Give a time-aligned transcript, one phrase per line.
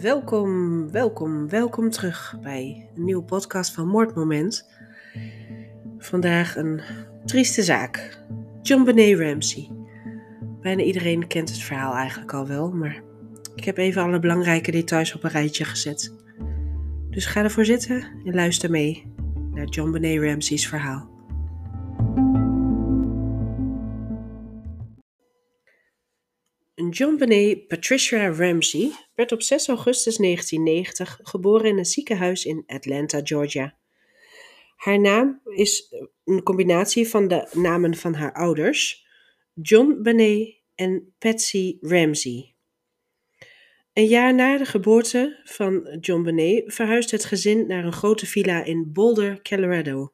[0.00, 4.68] Welkom, welkom, welkom terug bij een nieuwe podcast van Moordmoment.
[5.98, 6.80] Vandaag een
[7.24, 8.18] trieste zaak.
[8.62, 9.70] John Benet Ramsey.
[10.60, 13.02] Bijna iedereen kent het verhaal eigenlijk al wel, maar
[13.54, 16.14] ik heb even alle belangrijke details op een rijtje gezet.
[17.10, 19.12] Dus ga ervoor zitten en luister mee
[19.54, 21.17] naar John Benet Ramsey's verhaal.
[26.90, 33.76] John Patricia Ramsey werd op 6 augustus 1990 geboren in een ziekenhuis in Atlanta, Georgia.
[34.76, 39.06] Haar naam is een combinatie van de namen van haar ouders,
[39.54, 42.54] John Benet en Patsy Ramsey.
[43.92, 48.64] Een jaar na de geboorte van John Benet verhuisde het gezin naar een grote villa
[48.64, 50.12] in Boulder, Colorado.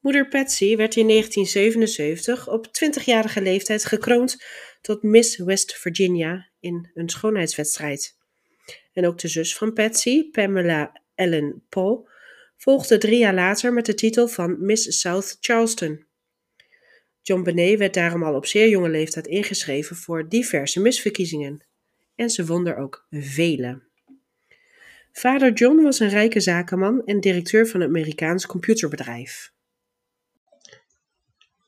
[0.00, 4.44] Moeder Patsy werd in 1977 op 20-jarige leeftijd gekroond
[4.80, 8.16] tot Miss West Virginia in een schoonheidswedstrijd.
[8.92, 12.08] En ook de zus van Patsy, Pamela Ellen Paul,
[12.56, 16.04] volgde drie jaar later met de titel van Miss South Charleston.
[17.22, 21.64] John Benet werd daarom al op zeer jonge leeftijd ingeschreven voor diverse misverkiezingen.
[22.14, 23.82] En ze won er ook vele.
[25.12, 29.52] Vader John was een rijke zakenman en directeur van een Amerikaans computerbedrijf.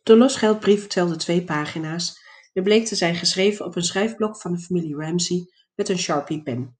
[0.02, 2.20] De losgeldbrief telde twee pagina's
[2.52, 6.42] en bleek te zijn geschreven op een schrijfblok van de familie Ramsey met een Sharpie
[6.42, 6.78] pen.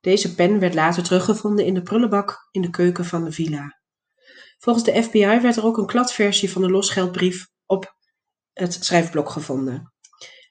[0.00, 3.78] Deze pen werd later teruggevonden in de prullenbak in de keuken van de villa.
[4.58, 7.96] Volgens de FBI werd er ook een kladversie van de losgeldbrief op
[8.52, 9.92] het schrijfblok gevonden.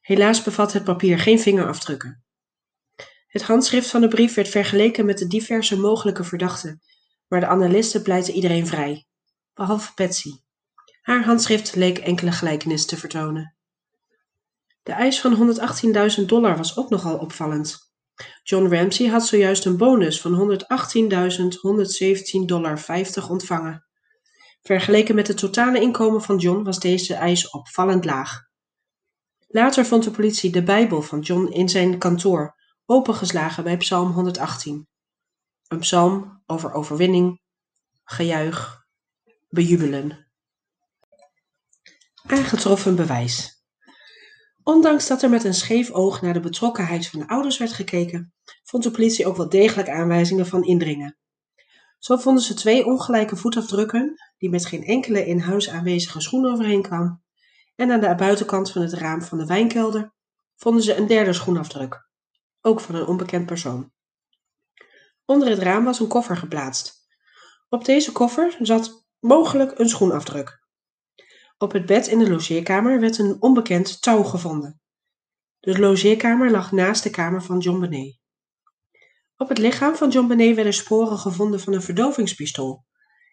[0.02, 2.24] Helaas bevat het papier geen vingerafdrukken.
[3.28, 6.82] Het handschrift van de brief werd vergeleken met de diverse mogelijke verdachten,
[7.28, 9.06] maar de analisten pleiten iedereen vrij,
[9.54, 10.32] behalve Patsy.
[11.10, 13.56] Haar handschrift leek enkele gelijkenis te vertonen.
[14.84, 15.58] De eis van
[16.20, 17.92] 118.000 dollar was ook nogal opvallend.
[18.44, 20.40] John Ramsey had zojuist een bonus van 118.117,50
[22.46, 22.84] dollar
[23.30, 23.86] ontvangen.
[24.62, 28.42] Vergeleken met het totale inkomen van John was deze eis opvallend laag.
[29.48, 32.56] Later vond de politie de Bijbel van John in zijn kantoor,
[32.86, 34.88] opengeslagen bij Psalm 118.
[35.68, 37.42] Een psalm over overwinning,
[38.04, 38.86] gejuich,
[39.48, 40.29] bejubelen.
[42.32, 43.64] Aangetroffen bewijs.
[44.64, 48.34] Ondanks dat er met een scheef oog naar de betrokkenheid van de ouders werd gekeken,
[48.64, 51.18] vond de politie ook wel degelijk aanwijzingen van indringen.
[51.98, 56.82] Zo vonden ze twee ongelijke voetafdrukken, die met geen enkele in huis aanwezige schoen overheen
[56.82, 57.24] kwam,
[57.76, 60.14] en aan de buitenkant van het raam van de wijnkelder
[60.56, 62.10] vonden ze een derde schoenafdruk,
[62.62, 63.92] ook van een onbekend persoon.
[65.26, 67.08] Onder het raam was een koffer geplaatst.
[67.70, 70.59] Op deze koffer zat mogelijk een schoenafdruk.
[71.62, 74.82] Op het bed in de logeerkamer werd een onbekend touw gevonden.
[75.60, 78.20] De logeerkamer lag naast de kamer van John Benet.
[79.38, 82.86] Op het lichaam van John Benet werden sporen gevonden van een verdovingspistool,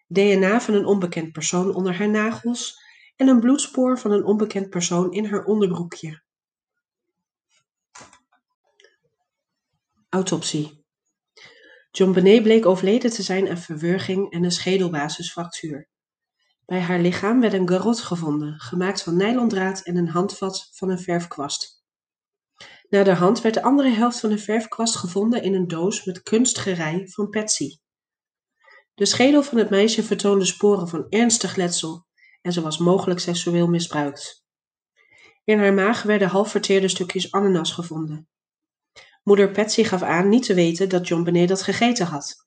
[0.07, 2.81] DNA van een onbekend persoon onder haar nagels
[3.15, 6.23] en een bloedspoor van een onbekend persoon in haar onderbroekje.
[10.09, 10.85] Autopsie
[11.91, 15.89] John Benet bleek overleden te zijn aan verwurging en een schedelbasisfractuur.
[16.67, 20.99] Bij haar lichaam werd een garrot gevonden, gemaakt van nylondraad en een handvat van een
[20.99, 21.83] verfkwast.
[22.89, 27.29] Naderhand werd de andere helft van de verfkwast gevonden in een doos met kunstgerei van
[27.29, 27.77] Patsy.
[28.93, 32.07] De schedel van het meisje vertoonde sporen van ernstig letsel
[32.41, 34.45] en ze was mogelijk seksueel misbruikt.
[35.43, 38.29] In haar maag werden half verteerde stukjes ananas gevonden.
[39.23, 42.46] Moeder Patsy gaf aan niet te weten dat John Benet dat gegeten had.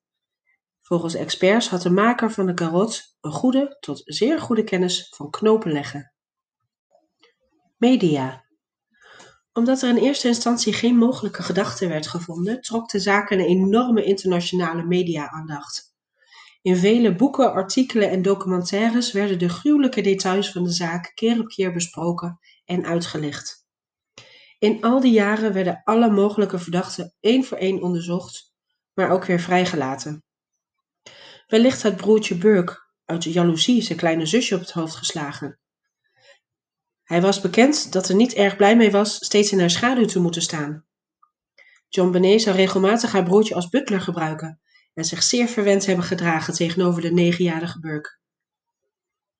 [0.90, 5.30] Volgens experts had de maker van de karot een goede tot zeer goede kennis van
[5.30, 6.12] knopen leggen.
[7.76, 8.44] Media.
[9.52, 14.04] Omdat er in eerste instantie geen mogelijke gedachte werd gevonden, trok de zaak een enorme
[14.04, 15.94] internationale media-aandacht.
[16.62, 21.48] In vele boeken, artikelen en documentaires werden de gruwelijke details van de zaak keer op
[21.48, 23.66] keer besproken en uitgelicht.
[24.58, 28.54] In al die jaren werden alle mogelijke verdachten één voor één onderzocht,
[28.94, 30.24] maar ook weer vrijgelaten.
[31.50, 35.58] Wellicht had broertje Burke uit jaloezie zijn kleine zusje op het hoofd geslagen.
[37.02, 40.20] Hij was bekend dat er niet erg blij mee was steeds in haar schaduw te
[40.20, 40.86] moeten staan.
[41.88, 44.60] John Benet zou regelmatig haar broertje als butler gebruiken
[44.94, 48.18] en zich zeer verwend hebben gedragen tegenover de negenjarige Burke.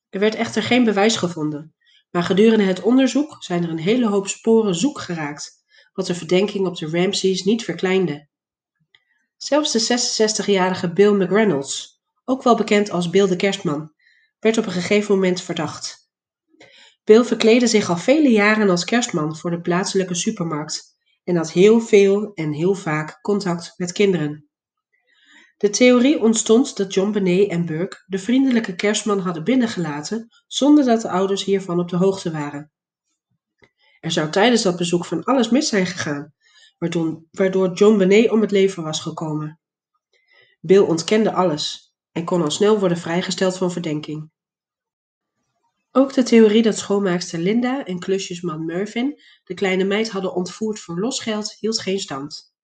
[0.09, 1.75] Er werd echter geen bewijs gevonden,
[2.11, 6.67] maar gedurende het onderzoek zijn er een hele hoop sporen zoek geraakt, wat de verdenking
[6.67, 8.29] op de Ramseys niet verkleinde.
[9.37, 12.00] Zelfs de 66-jarige Bill McReynolds,
[12.31, 13.93] ook wel bekend als Bill de Kerstman,
[14.39, 16.11] werd op een gegeven moment verdacht.
[17.05, 21.81] Bill verkleedde zich al vele jaren als kerstman voor de plaatselijke supermarkt en had heel
[21.81, 24.49] veel en heel vaak contact met kinderen.
[25.57, 31.01] De theorie ontstond dat John Benet en Burke de vriendelijke kerstman hadden binnengelaten zonder dat
[31.01, 32.73] de ouders hiervan op de hoogte waren.
[34.01, 36.35] Er zou tijdens dat bezoek van alles mis zijn gegaan,
[37.31, 39.61] waardoor John Benet om het leven was gekomen.
[40.61, 44.31] Bill ontkende alles en kon al snel worden vrijgesteld van verdenking.
[45.93, 51.01] Ook de theorie dat schoonmaakster Linda en klusjesman Mervyn de kleine meid hadden ontvoerd voor
[51.01, 52.55] losgeld hield geen stand.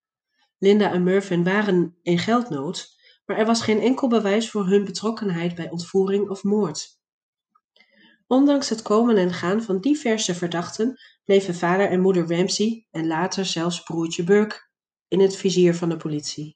[0.59, 5.55] Linda en Mervyn waren in geldnood, maar er was geen enkel bewijs voor hun betrokkenheid
[5.55, 7.01] bij ontvoering of moord.
[8.27, 13.45] Ondanks het komen en gaan van diverse verdachten bleven vader en moeder Ramsey en later
[13.45, 14.69] zelfs broertje Burke
[15.09, 16.56] in het vizier van de politie.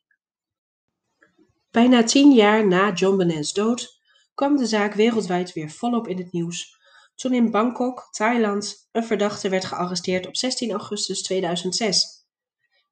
[1.71, 4.01] Bijna tien jaar na John Benet's dood
[4.35, 6.79] kwam de zaak wereldwijd weer volop in het nieuws
[7.21, 12.27] toen in Bangkok, Thailand, een verdachte werd gearresteerd op 16 augustus 2006.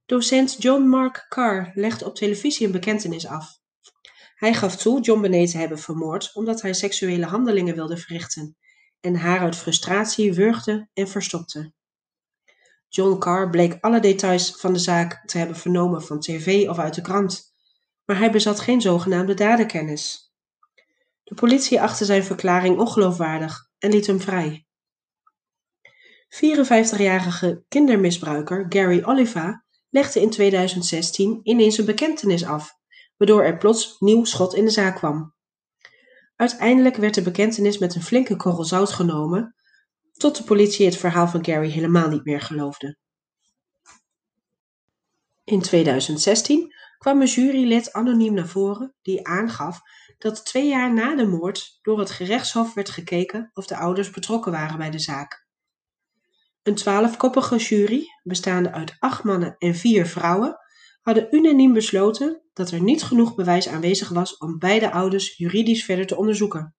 [0.06, 3.58] Docent John Mark Carr legde op televisie een bekentenis af.
[4.34, 8.56] Hij gaf toe John Benet te hebben vermoord omdat hij seksuele handelingen wilde verrichten
[9.00, 11.72] en haar uit frustratie wurgde en verstopte.
[12.88, 16.94] John Carr bleek alle details van de zaak te hebben vernomen van tv of uit
[16.94, 17.47] de krant,
[18.08, 20.32] maar hij bezat geen zogenaamde dadenkennis.
[21.22, 24.66] De politie achtte zijn verklaring ongeloofwaardig en liet hem vrij.
[26.28, 32.70] 54-jarige kindermisbruiker Gary Oliva legde in 2016 ineens een bekentenis af,
[33.16, 35.34] waardoor er plots nieuw schot in de zaak kwam.
[36.36, 39.54] Uiteindelijk werd de bekentenis met een flinke korrel zout genomen,
[40.12, 42.96] tot de politie het verhaal van Gary helemaal niet meer geloofde.
[45.44, 49.80] In 2016 kwam een jurylid anoniem naar voren die aangaf
[50.18, 54.52] dat twee jaar na de moord door het gerechtshof werd gekeken of de ouders betrokken
[54.52, 55.46] waren bij de zaak.
[56.62, 60.58] Een twaalfkoppige jury, bestaande uit acht mannen en vier vrouwen,
[61.02, 66.06] hadden unaniem besloten dat er niet genoeg bewijs aanwezig was om beide ouders juridisch verder
[66.06, 66.74] te onderzoeken.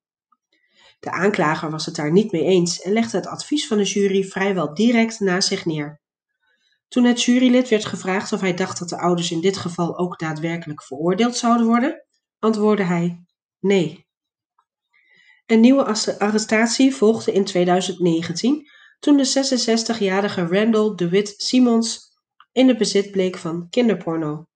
[1.00, 4.24] De aanklager was het daar niet mee eens en legde het advies van de jury
[4.24, 6.00] vrijwel direct naast zich neer.
[6.90, 10.18] Toen het jurylid werd gevraagd of hij dacht dat de ouders in dit geval ook
[10.18, 12.04] daadwerkelijk veroordeeld zouden worden,
[12.38, 13.24] antwoordde hij
[13.60, 14.06] nee.
[15.46, 15.84] Een nieuwe
[16.18, 19.28] arrestatie volgde in 2019 toen de
[19.96, 22.18] 66-jarige Randall DeWitt Simons
[22.52, 24.46] in het bezit bleek van kinderporno.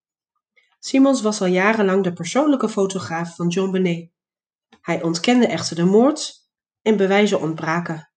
[0.79, 4.11] Simons was al jarenlang de persoonlijke fotograaf van John Benet.
[4.81, 6.35] Hij ontkende echter de moord
[6.83, 8.11] en bewijzen ontbraken.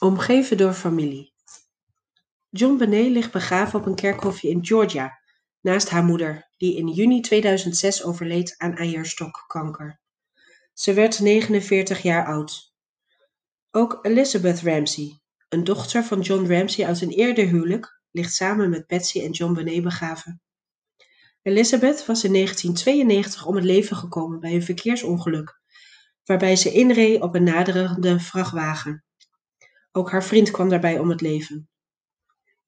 [0.00, 1.34] Omgeven door familie.
[2.56, 5.20] John Benet ligt begraven op een kerkhofje in Georgia,
[5.60, 10.00] naast haar moeder, die in juni 2006 overleed aan eierstokkanker.
[10.72, 12.74] Ze werd 49 jaar oud.
[13.70, 18.86] Ook Elizabeth Ramsey, een dochter van John Ramsey uit een eerder huwelijk, ligt samen met
[18.86, 20.40] Betsy en John Benet begraven.
[21.42, 25.60] Elizabeth was in 1992 om het leven gekomen bij een verkeersongeluk,
[26.24, 29.04] waarbij ze inreed op een naderende vrachtwagen.
[29.92, 31.68] Ook haar vriend kwam daarbij om het leven.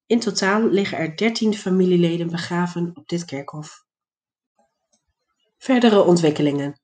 [0.09, 3.85] In totaal liggen er 13 familieleden begraven op dit kerkhof.
[5.59, 6.81] Verdere ontwikkelingen.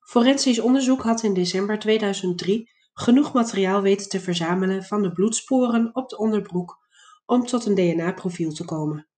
[0.00, 6.08] Forensisch onderzoek had in december 2003 genoeg materiaal weten te verzamelen van de bloedsporen op
[6.08, 6.78] de onderbroek
[7.26, 9.08] om tot een DNA-profiel te komen.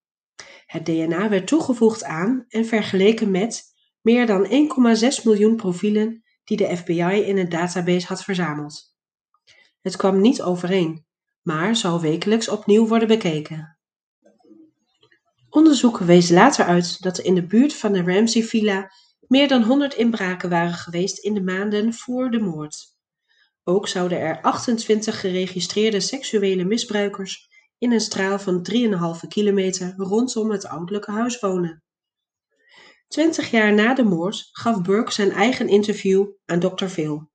[0.67, 3.65] Het DNA werd toegevoegd aan en vergeleken met
[4.01, 4.47] meer dan
[5.19, 8.95] 1,6 miljoen profielen die de FBI in een database had verzameld.
[9.81, 11.06] Het kwam niet overeen,
[11.47, 13.79] maar zou wekelijks opnieuw worden bekeken.
[15.51, 19.63] Onderzoek wees later uit dat er in de buurt van de Ramsey Villa meer dan
[19.63, 22.95] 100 inbraken waren geweest in de maanden voor de moord.
[23.65, 27.49] Ook zouden er 28 geregistreerde seksuele misbruikers
[27.79, 31.83] in een straal van 3,5 kilometer rondom het ouderlijke huis wonen.
[33.09, 36.87] Twintig jaar na de moord gaf Burke zijn eigen interview aan Dr.
[36.87, 37.31] Phil.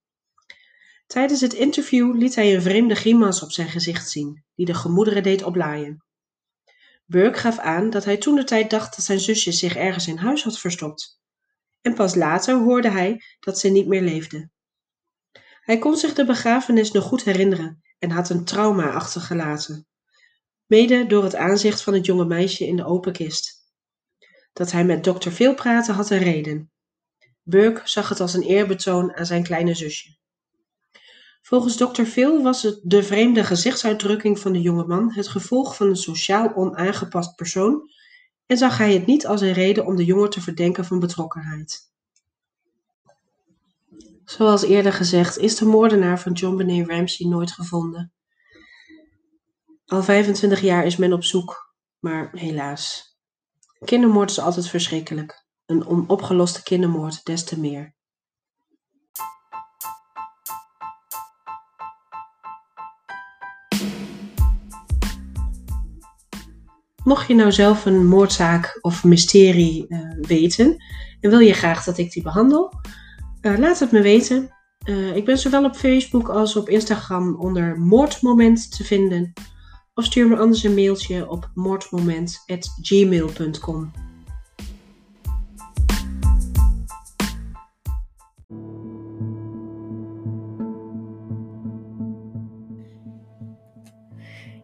[1.11, 5.23] Tijdens het interview liet hij een vreemde grimas op zijn gezicht zien, die de gemoederen
[5.23, 6.05] deed oplaaien.
[7.05, 10.17] Burke gaf aan dat hij toen de tijd dacht dat zijn zusje zich ergens in
[10.17, 11.19] huis had verstopt.
[11.81, 14.49] En pas later hoorde hij dat ze niet meer leefde.
[15.61, 19.87] Hij kon zich de begrafenis nog goed herinneren en had een trauma achtergelaten,
[20.65, 23.69] mede door het aanzicht van het jonge meisje in de open kist.
[24.53, 26.71] Dat hij met dokter veel praatte had een reden.
[27.41, 30.19] Burke zag het als een eerbetoon aan zijn kleine zusje.
[31.41, 35.87] Volgens dokter Phil was het de vreemde gezichtsuitdrukking van de jonge man het gevolg van
[35.87, 37.89] een sociaal onaangepast persoon
[38.45, 41.89] en zag hij het niet als een reden om de jongen te verdenken van betrokkenheid.
[44.25, 48.11] Zoals eerder gezegd is de moordenaar van John Benet Ramsey nooit gevonden.
[49.85, 53.15] Al 25 jaar is men op zoek, maar helaas.
[53.79, 55.45] Kindermoord is altijd verschrikkelijk.
[55.65, 57.95] Een onopgeloste kindermoord des te meer.
[67.11, 70.83] Mocht je nou zelf een moordzaak of mysterie uh, weten
[71.19, 72.73] en wil je graag dat ik die behandel,
[73.41, 74.49] uh, laat het me weten.
[74.85, 79.33] Uh, ik ben zowel op Facebook als op Instagram onder Moordmoment te vinden.
[79.93, 83.91] Of stuur me anders een mailtje op moordmoment.gmail.com.